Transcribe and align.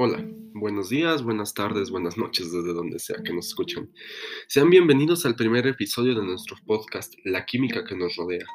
Hola, 0.00 0.24
buenos 0.54 0.90
días, 0.90 1.24
buenas 1.24 1.54
tardes, 1.54 1.90
buenas 1.90 2.16
noches 2.16 2.52
desde 2.52 2.72
donde 2.72 3.00
sea 3.00 3.16
que 3.24 3.32
nos 3.32 3.48
escuchen. 3.48 3.92
Sean 4.46 4.70
bienvenidos 4.70 5.26
al 5.26 5.34
primer 5.34 5.66
episodio 5.66 6.14
de 6.14 6.24
nuestro 6.24 6.56
podcast 6.68 7.14
La 7.24 7.44
química 7.44 7.82
que 7.82 7.96
nos 7.96 8.14
rodea. 8.14 8.46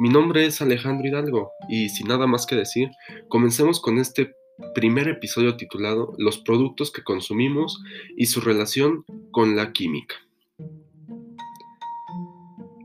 Mi 0.00 0.08
nombre 0.08 0.44
es 0.44 0.60
Alejandro 0.60 1.06
Hidalgo 1.06 1.52
y 1.68 1.90
sin 1.90 2.08
nada 2.08 2.26
más 2.26 2.44
que 2.44 2.56
decir, 2.56 2.88
comencemos 3.28 3.80
con 3.80 3.98
este 3.98 4.34
primer 4.74 5.06
episodio 5.06 5.56
titulado 5.56 6.12
Los 6.18 6.38
productos 6.38 6.90
que 6.90 7.04
consumimos 7.04 7.80
y 8.16 8.26
su 8.26 8.40
relación 8.40 9.04
con 9.30 9.54
la 9.54 9.72
química. 9.72 10.16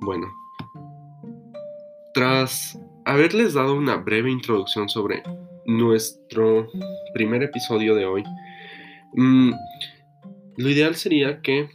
Bueno, 0.01 0.31
tras 2.13 2.77
haberles 3.03 3.55
dado 3.55 3.73
una 3.73 3.95
breve 3.95 4.29
introducción 4.29 4.89
sobre 4.89 5.23
nuestro 5.65 6.67
primer 7.13 7.43
episodio 7.43 7.95
de 7.95 8.05
hoy, 8.05 8.23
mm, 9.13 9.51
lo 10.57 10.69
ideal 10.69 10.95
sería 10.95 11.41
que 11.41 11.69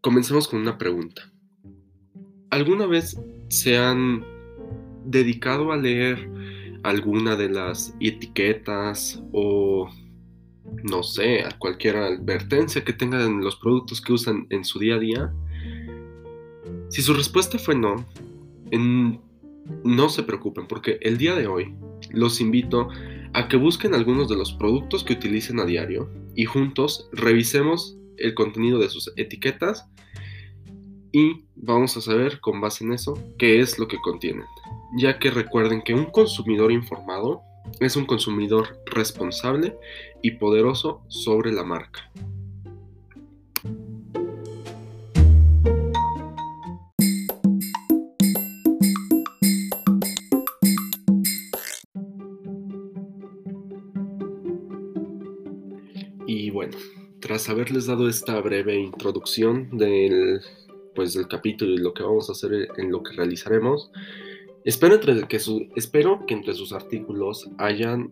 comencemos 0.00 0.48
con 0.48 0.60
una 0.60 0.78
pregunta. 0.78 1.30
¿Alguna 2.50 2.86
vez 2.86 3.18
se 3.48 3.76
han 3.76 4.24
dedicado 5.04 5.72
a 5.72 5.76
leer 5.76 6.28
alguna 6.82 7.36
de 7.36 7.48
las 7.48 7.94
etiquetas 8.00 9.22
o 9.32 9.88
no 10.82 11.02
sé, 11.02 11.42
a 11.42 11.56
cualquier 11.58 11.96
advertencia 11.96 12.84
que 12.84 12.92
tengan 12.92 13.40
los 13.40 13.56
productos 13.56 14.00
que 14.00 14.12
usan 14.12 14.46
en 14.50 14.64
su 14.64 14.78
día 14.78 14.96
a 14.96 14.98
día? 14.98 15.32
Si 16.88 17.02
su 17.02 17.14
respuesta 17.14 17.58
fue 17.58 17.74
no, 17.74 18.04
no 19.84 20.08
se 20.08 20.22
preocupen 20.22 20.66
porque 20.66 20.98
el 21.02 21.18
día 21.18 21.34
de 21.34 21.46
hoy 21.46 21.74
los 22.10 22.40
invito 22.40 22.88
a 23.32 23.48
que 23.48 23.56
busquen 23.56 23.94
algunos 23.94 24.28
de 24.28 24.36
los 24.36 24.52
productos 24.52 25.04
que 25.04 25.14
utilicen 25.14 25.60
a 25.60 25.64
diario 25.64 26.10
y 26.34 26.44
juntos 26.44 27.08
revisemos 27.12 27.96
el 28.16 28.34
contenido 28.34 28.78
de 28.78 28.88
sus 28.88 29.12
etiquetas 29.16 29.88
y 31.12 31.44
vamos 31.54 31.96
a 31.96 32.00
saber 32.00 32.40
con 32.40 32.60
base 32.60 32.84
en 32.84 32.92
eso 32.92 33.14
qué 33.38 33.60
es 33.60 33.78
lo 33.78 33.88
que 33.88 33.98
contienen, 33.98 34.44
ya 34.98 35.18
que 35.18 35.30
recuerden 35.30 35.82
que 35.82 35.94
un 35.94 36.06
consumidor 36.06 36.72
informado 36.72 37.42
es 37.80 37.96
un 37.96 38.06
consumidor 38.06 38.80
responsable 38.86 39.76
y 40.22 40.32
poderoso 40.32 41.02
sobre 41.08 41.52
la 41.52 41.64
marca. 41.64 42.10
Bueno, 56.56 56.78
tras 57.20 57.50
haberles 57.50 57.84
dado 57.84 58.08
esta 58.08 58.40
breve 58.40 58.78
introducción 58.78 59.76
del, 59.76 60.40
pues, 60.94 61.12
del 61.12 61.28
capítulo 61.28 61.72
y 61.72 61.76
lo 61.76 61.92
que 61.92 62.02
vamos 62.02 62.30
a 62.30 62.32
hacer 62.32 62.68
en 62.78 62.90
lo 62.90 63.02
que 63.02 63.12
realizaremos, 63.12 63.92
espero, 64.64 64.98
que, 64.98 65.38
espero 65.76 66.24
que 66.26 66.32
entre 66.32 66.54
sus 66.54 66.72
artículos 66.72 67.50
hayan, 67.58 68.10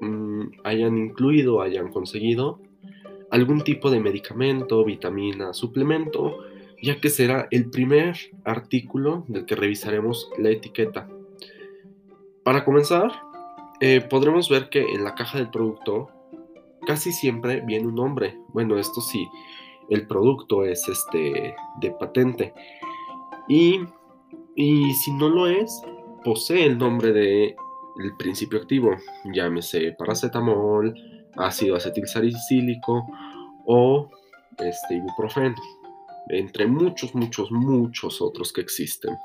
mm, 0.00 0.42
hayan 0.64 0.96
incluido, 0.96 1.60
hayan 1.60 1.92
conseguido 1.92 2.62
algún 3.30 3.62
tipo 3.62 3.90
de 3.90 4.00
medicamento, 4.00 4.82
vitamina, 4.82 5.52
suplemento, 5.52 6.38
ya 6.82 6.98
que 6.98 7.10
será 7.10 7.46
el 7.50 7.68
primer 7.68 8.16
artículo 8.44 9.26
del 9.28 9.44
que 9.44 9.54
revisaremos 9.54 10.30
la 10.38 10.48
etiqueta. 10.48 11.10
Para 12.42 12.64
comenzar, 12.64 13.12
eh, 13.82 14.00
podremos 14.00 14.48
ver 14.48 14.70
que 14.70 14.80
en 14.80 15.04
la 15.04 15.14
caja 15.14 15.36
del 15.36 15.50
producto 15.50 16.08
casi 16.84 17.12
siempre 17.12 17.60
viene 17.60 17.86
un 17.86 17.94
nombre. 17.94 18.38
Bueno, 18.48 18.78
esto 18.78 19.00
sí, 19.00 19.26
el 19.88 20.06
producto 20.06 20.64
es 20.64 20.86
este 20.88 21.54
de 21.80 21.90
patente. 21.92 22.54
Y, 23.48 23.80
si 24.56 25.12
no 25.12 25.28
lo 25.28 25.46
es, 25.46 25.82
posee 26.24 26.64
el 26.64 26.78
nombre 26.78 27.12
de 27.12 27.56
el 27.96 28.16
principio 28.16 28.58
activo, 28.58 28.90
llámese 29.32 29.92
paracetamol, 29.92 30.94
ácido 31.36 31.76
acetilsalicílico 31.76 33.06
o 33.66 34.10
este 34.58 34.96
ibuprofeno, 34.96 35.54
entre 36.28 36.66
muchos, 36.66 37.14
muchos, 37.14 37.52
muchos 37.52 38.20
otros 38.20 38.52
que 38.52 38.62
existen. 38.62 39.16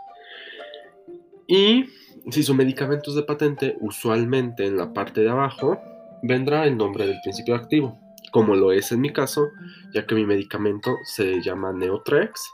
Y 1.47 1.85
si 2.29 2.43
su 2.43 2.53
medicamento 2.53 3.09
es 3.09 3.15
de 3.15 3.23
patente, 3.23 3.75
usualmente 3.79 4.67
en 4.67 4.77
la 4.77 4.93
parte 4.93 5.21
de 5.21 5.29
abajo 5.29 5.79
vendrá 6.23 6.65
el 6.65 6.77
nombre 6.77 7.07
del 7.07 7.19
principio 7.21 7.55
activo, 7.55 7.99
como 8.31 8.55
lo 8.55 8.71
es 8.71 8.91
en 8.91 9.01
mi 9.01 9.11
caso, 9.11 9.49
ya 9.93 10.05
que 10.05 10.15
mi 10.15 10.25
medicamento 10.25 10.95
se 11.03 11.41
llama 11.41 11.73
Neotrex 11.73 12.53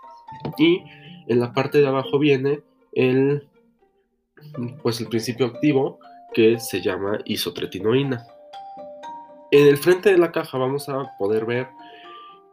y 0.57 0.81
en 1.27 1.39
la 1.39 1.53
parte 1.53 1.79
de 1.79 1.87
abajo 1.87 2.19
viene 2.19 2.61
el 2.93 3.47
pues 4.83 5.01
el 5.01 5.07
principio 5.07 5.47
activo 5.47 5.99
que 6.33 6.59
se 6.59 6.81
llama 6.81 7.19
isotretinoína. 7.25 8.25
En 9.51 9.67
el 9.67 9.77
frente 9.77 10.11
de 10.11 10.17
la 10.17 10.31
caja 10.31 10.57
vamos 10.57 10.89
a 10.89 11.11
poder 11.17 11.45
ver 11.45 11.67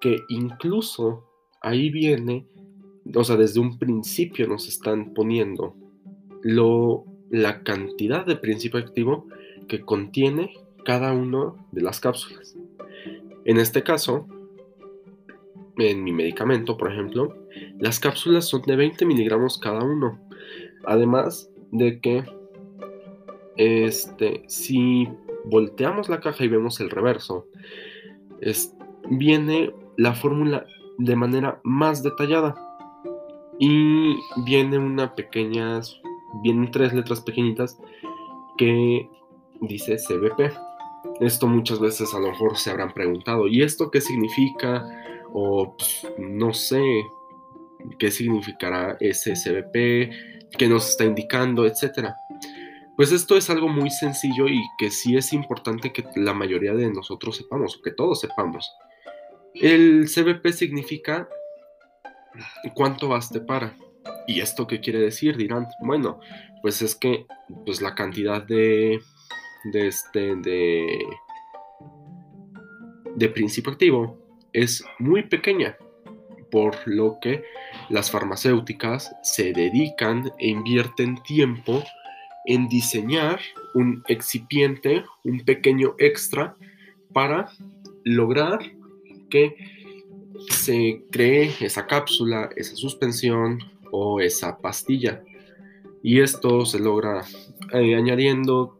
que 0.01 0.19
incluso 0.29 1.29
ahí 1.61 1.91
viene, 1.91 2.47
o 3.15 3.25
sea, 3.25 3.37
desde 3.37 3.61
un 3.61 3.79
principio 3.79 4.47
nos 4.47 4.69
están 4.69 5.13
poniendo 5.15 5.77
lo, 6.43 7.05
la 7.31 7.63
cantidad 7.63 8.25
de 8.27 8.37
principio 8.37 8.81
activo 8.81 9.27
que 9.69 9.81
contiene 9.81 10.53
cada 10.85 11.13
una 11.13 11.53
de 11.71 11.83
las 11.83 12.01
cápsulas. 12.01 12.57
En 13.45 13.59
este 13.59 13.83
caso, 13.83 14.27
en 15.79 16.05
mi 16.05 16.13
medicamento, 16.13 16.77
por 16.77 16.93
ejemplo, 16.93 17.35
las 17.79 17.99
cápsulas 17.99 18.47
son 18.47 18.63
de 18.63 18.77
20 18.77 19.05
miligramos 19.07 19.59
cada 19.59 19.83
uno. 19.83 20.19
Además 20.85 21.51
de 21.71 22.01
que, 22.01 22.25
este, 23.57 24.45
si 24.47 25.09
volteamos 25.45 26.09
la 26.09 26.21
caja 26.21 26.45
y 26.45 26.49
vemos 26.49 26.81
el 26.81 26.91
reverso, 26.91 27.47
viene 29.09 29.73
la 29.97 30.15
fórmula 30.15 30.67
de 30.99 31.17
manera 31.17 31.61
más 31.65 32.03
detallada. 32.03 32.55
Y 33.59 34.17
viene 34.45 34.79
una 34.79 35.15
pequeña, 35.15 35.81
vienen 36.43 36.71
tres 36.71 36.93
letras 36.93 37.21
pequeñitas 37.21 37.79
que 38.57 39.09
dice 39.61 39.97
CBP. 39.97 40.72
Esto 41.21 41.47
muchas 41.47 41.81
veces 41.81 42.15
a 42.15 42.19
lo 42.19 42.31
mejor 42.31 42.57
se 42.57 42.71
habrán 42.71 42.93
preguntado, 42.93 43.49
¿y 43.49 43.63
esto 43.63 43.91
qué 43.91 44.01
significa? 44.01 44.85
O 45.33 45.77
pues, 45.77 46.07
no 46.19 46.53
sé 46.53 46.83
qué 47.99 48.11
significará 48.11 48.97
ese 49.01 49.33
CBP, 49.33 50.57
qué 50.59 50.69
nos 50.69 50.89
está 50.91 51.05
indicando, 51.05 51.67
etcétera. 51.67 52.15
Pues 52.97 53.11
esto 53.11 53.37
es 53.37 53.49
algo 53.51 53.69
muy 53.69 53.91
sencillo 53.91 54.49
y 54.49 54.61
que 54.79 54.91
sí 54.91 55.17
es 55.17 55.33
importante 55.33 55.93
que 55.93 56.05
la 56.17 56.35
mayoría 56.35 56.75
de 56.75 56.93
nosotros 56.93 57.37
sepamos, 57.37 57.81
que 57.83 57.91
todos 57.91 58.21
sepamos. 58.21 58.71
El 59.55 60.07
CBP 60.09 60.49
significa 60.53 61.29
cuánto 62.75 63.09
baste 63.09 63.41
para. 63.41 63.77
¿Y 64.27 64.41
esto 64.41 64.67
qué 64.67 64.81
quiere 64.81 64.99
decir? 64.99 65.37
Dirán, 65.37 65.69
bueno, 65.81 66.21
pues 66.61 66.83
es 66.83 66.95
que 66.95 67.27
pues 67.65 67.81
la 67.81 67.95
cantidad 67.95 68.43
de 68.43 69.01
de, 69.65 69.89
este, 69.89 70.37
de, 70.37 71.07
de 73.15 73.29
principio 73.29 73.73
activo 73.73 74.19
es 74.53 74.85
muy 74.99 75.23
pequeña, 75.23 75.77
por 76.51 76.77
lo 76.87 77.19
que 77.21 77.45
las 77.89 78.11
farmacéuticas 78.11 79.15
se 79.23 79.53
dedican 79.53 80.31
e 80.39 80.49
invierten 80.49 81.23
tiempo 81.23 81.83
en 82.45 82.69
diseñar 82.69 83.41
un 83.75 84.03
excipiente, 84.09 85.05
un 85.25 85.41
pequeño 85.41 85.95
extra, 85.99 86.57
para 87.13 87.51
lograr 88.05 88.61
que 89.31 89.57
se 90.51 91.03
cree 91.11 91.53
esa 91.61 91.87
cápsula, 91.87 92.51
esa 92.57 92.77
suspensión 92.77 93.59
o 93.91 94.21
esa 94.21 94.59
pastilla. 94.59 95.23
Y 96.03 96.21
esto 96.21 96.67
se 96.67 96.81
logra 96.81 97.25
eh, 97.73 97.95
añadiendo 97.95 98.79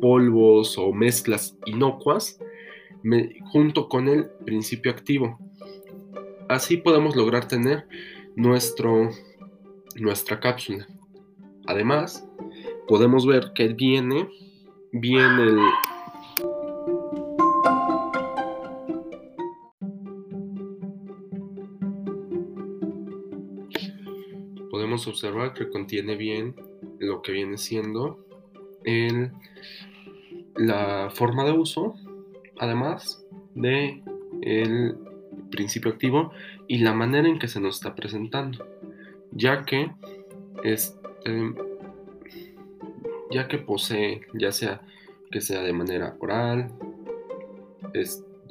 polvos 0.00 0.76
o 0.78 0.92
mezclas 0.92 1.56
inocuas 1.66 2.38
junto 3.52 3.88
con 3.88 4.08
el 4.08 4.30
principio 4.44 4.92
activo. 4.92 5.38
Así 6.48 6.76
podemos 6.76 7.16
lograr 7.16 7.48
tener 7.48 7.86
nuestro, 8.36 9.10
nuestra 9.96 10.38
cápsula. 10.40 10.86
Además, 11.66 12.26
podemos 12.88 13.26
ver 13.26 13.52
que 13.54 13.68
viene, 13.68 14.28
viene 14.92 15.42
el, 15.42 15.58
podemos 24.70 25.06
observar 25.06 25.54
que 25.54 25.68
contiene 25.70 26.16
bien 26.16 26.54
lo 26.98 27.22
que 27.22 27.32
viene 27.32 27.56
siendo 27.56 28.24
la 30.56 31.10
forma 31.10 31.44
de 31.44 31.52
uso, 31.52 31.94
además 32.58 33.24
de 33.54 34.02
el 34.42 34.96
principio 35.50 35.92
activo 35.92 36.32
y 36.66 36.78
la 36.78 36.92
manera 36.92 37.28
en 37.28 37.38
que 37.38 37.48
se 37.48 37.60
nos 37.60 37.76
está 37.76 37.94
presentando, 37.94 38.66
ya 39.30 39.64
que 39.64 39.90
este, 40.64 41.54
ya 43.30 43.48
que 43.48 43.58
posee, 43.58 44.22
ya 44.34 44.52
sea 44.52 44.80
que 45.30 45.40
sea 45.40 45.62
de 45.62 45.72
manera 45.72 46.14
oral, 46.20 46.70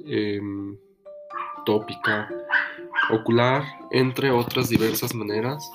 em, 0.06 0.78
tópica, 1.66 2.28
ocular, 3.12 3.64
entre 3.92 4.32
otras 4.32 4.70
diversas 4.70 5.14
maneras 5.14 5.70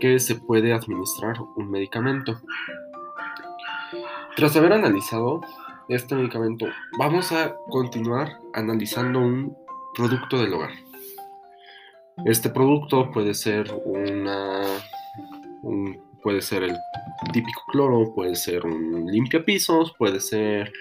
que 0.00 0.18
se 0.18 0.34
puede 0.34 0.72
administrar 0.72 1.36
un 1.56 1.70
medicamento. 1.70 2.40
Tras 4.36 4.56
haber 4.56 4.72
analizado 4.72 5.42
este 5.88 6.16
medicamento, 6.16 6.66
vamos 6.98 7.30
a 7.30 7.54
continuar 7.68 8.40
analizando 8.52 9.20
un 9.20 9.56
producto 9.94 10.38
del 10.38 10.54
hogar. 10.54 10.72
Este 12.24 12.50
producto 12.50 13.12
puede 13.12 13.32
ser 13.34 13.72
una 13.84 14.62
puede 16.20 16.42
ser 16.42 16.64
el 16.64 16.76
típico 17.32 17.62
cloro, 17.70 18.12
puede 18.12 18.34
ser 18.34 18.66
un 18.66 19.06
limpiapisos, 19.06 19.94
puede 19.96 20.18
ser 20.18 20.72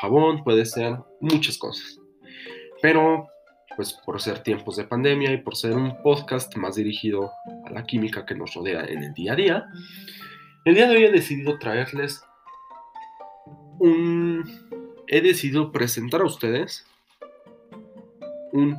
jabón, 0.00 0.42
puede 0.42 0.64
ser 0.64 0.96
muchas 1.20 1.58
cosas. 1.58 2.00
Pero 2.80 3.28
pues 3.76 3.92
por 4.06 4.22
ser 4.22 4.42
tiempos 4.42 4.76
de 4.76 4.84
pandemia 4.84 5.32
y 5.32 5.38
por 5.38 5.54
ser 5.54 5.74
un 5.74 6.02
podcast 6.02 6.56
más 6.56 6.76
dirigido 6.76 7.30
a 7.66 7.70
la 7.72 7.84
química 7.84 8.24
que 8.24 8.34
nos 8.34 8.54
rodea 8.54 8.86
en 8.86 9.04
el 9.04 9.12
día 9.12 9.34
a 9.34 9.36
día, 9.36 9.66
el 10.64 10.74
día 10.74 10.88
de 10.88 10.96
hoy 10.96 11.04
he 11.04 11.12
decidido 11.12 11.58
traerles 11.58 12.22
He 13.82 15.20
decidido 15.20 15.72
presentar 15.72 16.20
a 16.20 16.26
ustedes 16.26 16.86
un 18.52 18.76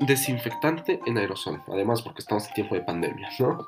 desinfectante 0.00 1.00
en 1.06 1.18
aerosol, 1.18 1.62
además 1.68 2.02
porque 2.02 2.20
estamos 2.20 2.46
en 2.48 2.54
tiempo 2.54 2.74
de 2.74 2.82
pandemia, 2.82 3.28
¿no? 3.38 3.66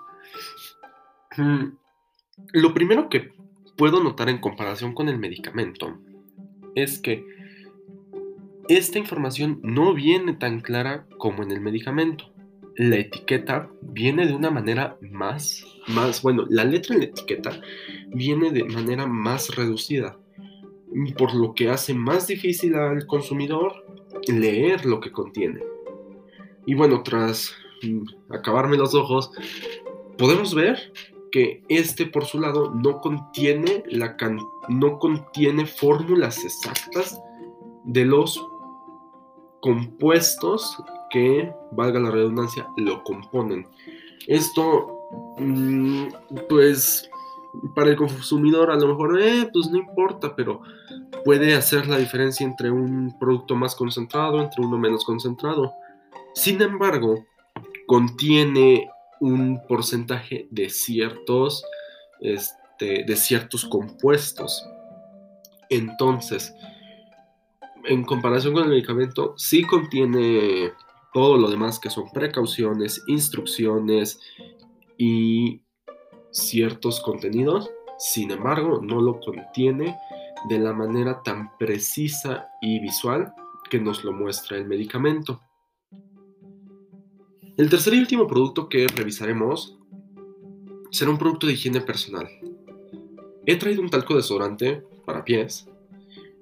Mm, 1.36 1.76
lo 2.52 2.74
primero 2.74 3.08
que 3.08 3.32
puedo 3.76 4.02
notar 4.02 4.28
en 4.28 4.38
comparación 4.38 4.94
con 4.94 5.08
el 5.08 5.18
medicamento 5.18 5.98
es 6.74 6.98
que 6.98 7.24
esta 8.68 8.98
información 8.98 9.60
no 9.62 9.94
viene 9.94 10.34
tan 10.34 10.60
clara 10.60 11.06
como 11.18 11.42
en 11.42 11.50
el 11.50 11.60
medicamento. 11.60 12.33
La 12.76 12.96
etiqueta 12.96 13.70
viene 13.80 14.26
de 14.26 14.34
una 14.34 14.50
manera 14.50 14.96
más, 15.00 15.64
más, 15.88 16.22
bueno, 16.22 16.44
la 16.48 16.64
letra 16.64 16.94
en 16.94 17.02
la 17.02 17.06
etiqueta 17.06 17.60
viene 18.08 18.50
de 18.50 18.64
manera 18.64 19.06
más 19.06 19.54
reducida, 19.54 20.18
por 21.16 21.34
lo 21.34 21.54
que 21.54 21.70
hace 21.70 21.94
más 21.94 22.26
difícil 22.26 22.74
al 22.74 23.06
consumidor 23.06 23.84
leer 24.26 24.84
lo 24.86 25.00
que 25.00 25.12
contiene. 25.12 25.62
Y 26.66 26.74
bueno, 26.74 27.02
tras 27.02 27.54
mm, 27.82 28.32
acabarme 28.32 28.76
los 28.76 28.94
ojos, 28.94 29.30
podemos 30.16 30.54
ver 30.54 30.92
que 31.30 31.62
este 31.68 32.06
por 32.06 32.26
su 32.26 32.40
lado 32.40 32.72
no 32.74 33.00
contiene, 33.00 33.82
la 33.88 34.16
no 34.68 34.98
contiene 34.98 35.66
fórmulas 35.66 36.44
exactas 36.44 37.20
de 37.84 38.04
los 38.04 38.40
compuestos 39.60 40.76
que, 41.14 41.54
valga 41.70 42.00
la 42.00 42.10
redundancia, 42.10 42.66
lo 42.76 43.04
componen. 43.04 43.68
Esto, 44.26 44.98
mm, 45.38 46.06
pues, 46.48 47.08
para 47.76 47.90
el 47.90 47.96
consumidor 47.96 48.72
a 48.72 48.74
lo 48.74 48.88
mejor, 48.88 49.22
eh, 49.22 49.48
pues 49.52 49.70
no 49.70 49.78
importa, 49.78 50.34
pero 50.34 50.60
puede 51.24 51.54
hacer 51.54 51.86
la 51.86 51.98
diferencia 51.98 52.44
entre 52.44 52.72
un 52.72 53.16
producto 53.20 53.54
más 53.54 53.76
concentrado, 53.76 54.42
entre 54.42 54.64
uno 54.64 54.76
menos 54.76 55.04
concentrado. 55.04 55.72
Sin 56.34 56.60
embargo, 56.60 57.24
contiene 57.86 58.88
un 59.20 59.62
porcentaje 59.68 60.48
de 60.50 60.68
ciertos, 60.68 61.64
este, 62.20 63.04
de 63.04 63.16
ciertos 63.16 63.64
compuestos. 63.66 64.66
Entonces, 65.70 66.52
en 67.84 68.02
comparación 68.02 68.52
con 68.52 68.64
el 68.64 68.70
medicamento, 68.70 69.34
sí 69.36 69.62
contiene 69.62 70.72
todo 71.14 71.38
lo 71.38 71.48
demás 71.48 71.78
que 71.78 71.88
son 71.88 72.10
precauciones, 72.10 73.02
instrucciones 73.06 74.20
y 74.98 75.62
ciertos 76.32 77.00
contenidos. 77.00 77.70
Sin 77.98 78.32
embargo, 78.32 78.80
no 78.82 79.00
lo 79.00 79.20
contiene 79.20 79.96
de 80.48 80.58
la 80.58 80.72
manera 80.72 81.22
tan 81.22 81.56
precisa 81.56 82.48
y 82.60 82.80
visual 82.80 83.32
que 83.70 83.78
nos 83.78 84.04
lo 84.04 84.12
muestra 84.12 84.58
el 84.58 84.66
medicamento. 84.66 85.40
El 87.56 87.70
tercer 87.70 87.94
y 87.94 88.00
último 88.00 88.26
producto 88.26 88.68
que 88.68 88.88
revisaremos 88.88 89.78
será 90.90 91.12
un 91.12 91.18
producto 91.18 91.46
de 91.46 91.52
higiene 91.52 91.80
personal. 91.80 92.28
He 93.46 93.56
traído 93.56 93.82
un 93.82 93.90
talco 93.90 94.16
desodorante 94.16 94.82
para 95.06 95.24
pies 95.24 95.68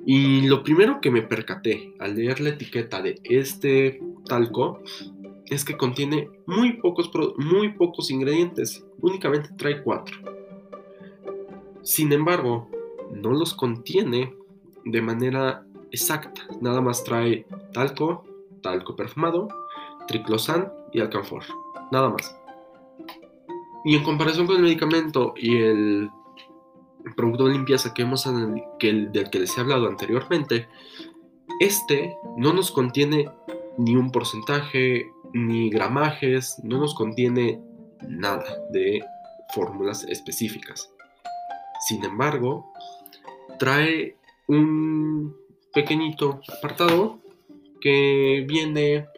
y 0.06 0.46
lo 0.48 0.62
primero 0.62 1.00
que 1.02 1.10
me 1.10 1.20
percaté 1.20 1.94
al 1.98 2.16
leer 2.16 2.40
la 2.40 2.50
etiqueta 2.50 3.02
de 3.02 3.20
este 3.25 4.00
talco 4.26 4.80
es 5.46 5.64
que 5.64 5.76
contiene 5.76 6.30
muy 6.46 6.74
pocos, 6.74 7.10
muy 7.36 7.70
pocos 7.70 8.10
ingredientes, 8.10 8.84
únicamente 9.00 9.50
trae 9.56 9.82
cuatro. 9.82 10.16
Sin 11.82 12.12
embargo, 12.12 12.70
no 13.12 13.32
los 13.32 13.54
contiene 13.54 14.34
de 14.84 15.02
manera 15.02 15.66
exacta, 15.90 16.42
nada 16.60 16.80
más 16.80 17.04
trae 17.04 17.46
talco, 17.72 18.24
talco 18.62 18.96
perfumado, 18.96 19.48
triclosan 20.06 20.72
y 20.92 21.00
alcanfor, 21.00 21.42
nada 21.90 22.10
más. 22.10 22.36
Y 23.84 23.96
en 23.96 24.04
comparación 24.04 24.46
con 24.46 24.56
el 24.56 24.62
medicamento 24.62 25.34
y 25.36 25.56
el 25.56 26.10
producto 27.16 27.46
de 27.46 27.52
limpieza 27.52 27.92
que 27.92 28.02
hemos, 28.02 28.28
que 28.78 28.92
del 28.92 29.30
que 29.30 29.40
les 29.40 29.56
he 29.56 29.60
hablado 29.60 29.88
anteriormente, 29.88 30.68
este 31.60 32.16
no 32.36 32.52
nos 32.52 32.70
contiene 32.70 33.28
ni 33.78 33.96
un 33.96 34.10
porcentaje, 34.10 35.10
ni 35.32 35.70
gramajes, 35.70 36.56
no 36.62 36.78
nos 36.78 36.94
contiene 36.94 37.60
nada 38.08 38.44
de 38.70 39.04
fórmulas 39.54 40.04
específicas. 40.04 40.92
Sin 41.88 42.04
embargo, 42.04 42.73
trae 43.58 44.16
un 44.47 45.37
pequeñito 45.73 46.40
apartado 46.56 47.18
que 47.80 48.44
viene 48.49 49.08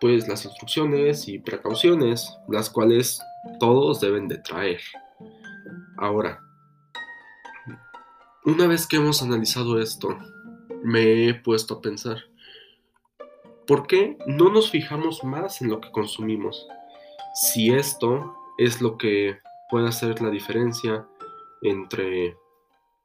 pues 0.00 0.26
las 0.26 0.44
instrucciones 0.44 1.28
y 1.28 1.38
precauciones, 1.38 2.36
las 2.48 2.70
cuales 2.70 3.22
todos 3.60 4.00
deben 4.00 4.26
de 4.26 4.38
traer. 4.38 4.80
Ahora, 5.96 6.40
una 8.44 8.66
vez 8.66 8.88
que 8.88 8.96
hemos 8.96 9.22
analizado 9.22 9.80
esto, 9.80 10.18
me 10.82 11.28
he 11.28 11.34
puesto 11.34 11.74
a 11.74 11.80
pensar, 11.80 12.18
¿por 13.66 13.86
qué 13.86 14.18
no 14.26 14.50
nos 14.50 14.70
fijamos 14.70 15.24
más 15.24 15.62
en 15.62 15.68
lo 15.68 15.80
que 15.80 15.90
consumimos? 15.90 16.66
Si 17.34 17.70
esto 17.70 18.34
es 18.58 18.80
lo 18.80 18.98
que 18.98 19.38
puede 19.70 19.88
hacer 19.88 20.20
la 20.20 20.30
diferencia 20.30 21.06
entre 21.62 22.36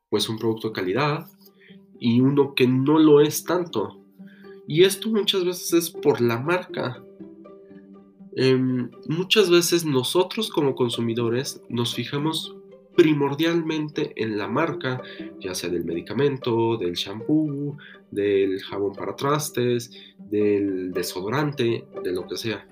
pues 0.09 0.27
un 0.29 0.37
producto 0.37 0.69
de 0.69 0.73
calidad 0.73 1.27
y 1.99 2.21
uno 2.21 2.53
que 2.55 2.67
no 2.67 2.99
lo 2.99 3.21
es 3.21 3.43
tanto. 3.43 4.01
Y 4.67 4.83
esto 4.83 5.09
muchas 5.09 5.45
veces 5.45 5.73
es 5.73 5.89
por 5.89 6.19
la 6.19 6.39
marca. 6.39 7.01
Em, 8.35 8.91
muchas 9.07 9.49
veces 9.49 9.85
nosotros 9.85 10.49
como 10.49 10.75
consumidores 10.75 11.61
nos 11.69 11.95
fijamos 11.95 12.56
primordialmente 12.97 14.11
en 14.15 14.39
la 14.39 14.47
marca, 14.47 14.99
ya 15.39 15.53
sea 15.53 15.69
del 15.69 15.85
medicamento, 15.85 16.77
del 16.77 16.95
shampoo, 16.95 17.77
del 18.09 18.59
jabón 18.63 18.93
para 18.93 19.15
trastes, 19.15 19.91
del 20.17 20.91
desodorante, 20.91 21.85
de 22.03 22.11
lo 22.11 22.25
que 22.25 22.37
sea. 22.37 22.67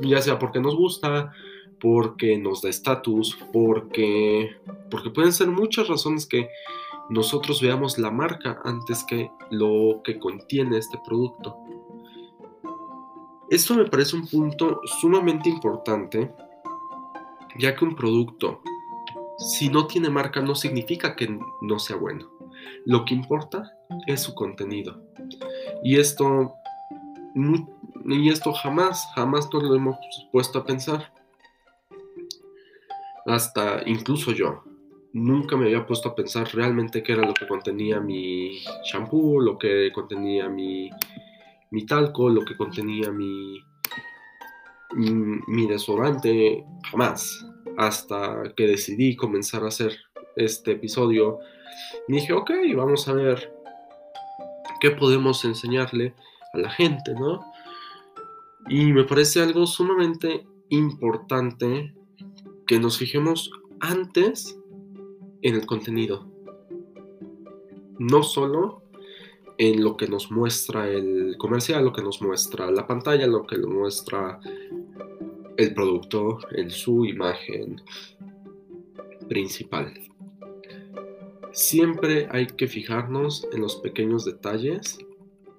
Ya 0.00 0.22
sea 0.22 0.38
porque 0.38 0.60
nos 0.60 0.74
gusta, 0.74 1.30
porque 1.78 2.38
nos 2.38 2.62
da 2.62 2.70
estatus, 2.70 3.36
porque, 3.52 4.56
porque 4.90 5.10
pueden 5.10 5.32
ser 5.32 5.48
muchas 5.48 5.88
razones 5.88 6.24
que 6.24 6.48
nosotros 7.10 7.60
veamos 7.60 7.98
la 7.98 8.10
marca 8.10 8.62
antes 8.64 9.04
que 9.04 9.30
lo 9.50 10.00
que 10.02 10.18
contiene 10.18 10.78
este 10.78 10.98
producto. 11.04 11.54
Esto 13.50 13.74
me 13.74 13.84
parece 13.84 14.16
un 14.16 14.26
punto 14.26 14.80
sumamente 15.02 15.50
importante, 15.50 16.34
ya 17.58 17.76
que 17.76 17.84
un 17.84 17.94
producto 17.94 18.62
si 19.38 19.68
no 19.68 19.86
tiene 19.86 20.10
marca 20.10 20.40
no 20.40 20.54
significa 20.54 21.16
que 21.16 21.38
no 21.62 21.78
sea 21.78 21.96
bueno. 21.96 22.30
Lo 22.84 23.04
que 23.04 23.14
importa 23.14 23.76
es 24.06 24.22
su 24.22 24.34
contenido. 24.34 25.02
Y 25.82 25.98
esto, 25.98 26.54
y 28.06 28.28
esto 28.28 28.52
jamás, 28.52 29.06
jamás 29.14 29.48
nos 29.52 29.62
lo 29.62 29.74
hemos 29.74 29.96
puesto 30.32 30.58
a 30.58 30.64
pensar. 30.64 31.12
Hasta 33.26 33.82
incluso 33.86 34.32
yo. 34.32 34.62
nunca 35.12 35.56
me 35.56 35.66
había 35.66 35.86
puesto 35.86 36.08
a 36.08 36.14
pensar 36.14 36.48
realmente 36.52 37.02
qué 37.02 37.12
era 37.12 37.24
lo 37.24 37.34
que 37.34 37.46
contenía 37.46 38.00
mi 38.00 38.58
shampoo, 38.84 39.40
lo 39.40 39.56
que 39.56 39.92
contenía 39.92 40.48
mi, 40.48 40.90
mi 41.70 41.86
talco, 41.86 42.28
lo 42.28 42.44
que 42.44 42.56
contenía 42.56 43.10
mi, 43.12 43.62
mi, 44.94 45.66
desodorante, 45.66 46.64
jamás. 46.90 47.44
Hasta 47.76 48.42
que 48.56 48.66
decidí 48.66 49.16
comenzar 49.16 49.64
a 49.64 49.68
hacer 49.68 49.96
este 50.36 50.72
episodio, 50.72 51.38
dije, 52.08 52.32
ok, 52.32 52.50
vamos 52.76 53.08
a 53.08 53.12
ver 53.12 53.52
qué 54.80 54.90
podemos 54.90 55.44
enseñarle 55.44 56.14
a 56.52 56.58
la 56.58 56.70
gente, 56.70 57.14
¿no? 57.14 57.40
Y 58.68 58.92
me 58.92 59.04
parece 59.04 59.42
algo 59.42 59.66
sumamente 59.66 60.46
importante 60.70 61.94
que 62.66 62.78
nos 62.78 62.98
fijemos 62.98 63.50
antes 63.80 64.58
en 65.42 65.54
el 65.54 65.66
contenido. 65.66 66.26
No 67.98 68.22
solo 68.22 68.82
en 69.58 69.84
lo 69.84 69.96
que 69.96 70.08
nos 70.08 70.30
muestra 70.30 70.88
el 70.88 71.36
comercial, 71.38 71.84
lo 71.84 71.92
que 71.92 72.02
nos 72.02 72.20
muestra 72.22 72.70
la 72.70 72.86
pantalla, 72.86 73.26
lo 73.26 73.46
que 73.46 73.58
nos 73.58 73.70
muestra 73.70 74.40
el 75.56 75.74
producto 75.74 76.38
en 76.52 76.70
su 76.70 77.04
imagen 77.04 77.80
principal. 79.28 79.92
Siempre 81.52 82.28
hay 82.30 82.46
que 82.46 82.66
fijarnos 82.66 83.46
en 83.52 83.60
los 83.60 83.76
pequeños 83.76 84.24
detalles 84.24 84.98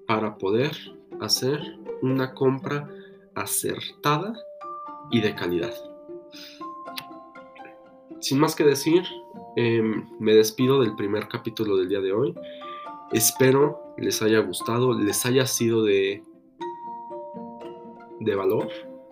para 0.07 0.37
poder 0.37 0.71
hacer 1.21 1.59
una 2.01 2.33
compra 2.33 2.89
acertada 3.33 4.33
y 5.11 5.21
de 5.21 5.33
calidad. 5.35 5.73
Sin 8.19 8.39
más 8.39 8.55
que 8.55 8.63
decir, 8.63 9.03
em, 9.55 10.09
me 10.19 10.33
despido 10.33 10.81
del 10.81 10.95
primer 10.95 11.27
capítulo 11.27 11.77
del 11.77 11.89
día 11.89 12.01
de 12.01 12.11
hoy. 12.11 12.35
Espero 13.11 13.79
les 13.97 14.21
haya 14.21 14.39
gustado, 14.39 14.93
les 14.99 15.25
haya 15.25 15.45
sido 15.45 15.83
de, 15.83 16.23
de 18.19 18.35
valor, 18.35 18.67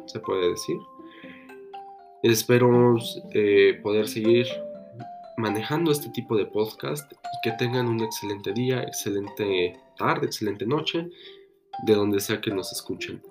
se 0.05 0.19
puede 0.19 0.49
decir. 0.49 0.77
Espero 2.23 2.97
eh, 3.33 3.79
poder 3.81 4.07
seguir 4.07 4.47
manejando 5.37 5.91
este 5.91 6.09
tipo 6.09 6.37
de 6.37 6.45
podcast 6.45 7.11
y 7.11 7.17
que 7.43 7.51
tengan 7.57 7.87
un 7.87 8.01
excelente 8.01 8.53
día, 8.53 8.83
excelente 8.83 9.79
tarde, 9.97 10.27
excelente 10.27 10.65
noche, 10.65 11.09
de 11.85 11.95
donde 11.95 12.19
sea 12.19 12.39
que 12.39 12.51
nos 12.51 12.71
escuchen. 12.71 13.21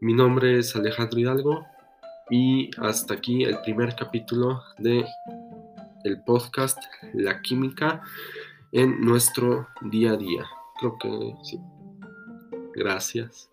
Mi 0.00 0.14
nombre 0.14 0.58
es 0.58 0.74
Alejandro 0.74 1.20
Hidalgo 1.20 1.66
y 2.30 2.70
hasta 2.78 3.14
aquí 3.14 3.44
el 3.44 3.60
primer 3.60 3.94
capítulo 3.94 4.62
de 4.78 5.04
el 6.04 6.22
podcast 6.22 6.78
La 7.14 7.40
Química 7.42 8.02
en 8.72 9.00
nuestro 9.00 9.68
día 9.82 10.12
a 10.12 10.16
día. 10.16 10.44
Creo 10.78 10.98
que 10.98 11.34
sí. 11.42 11.60
Gracias. 12.74 13.48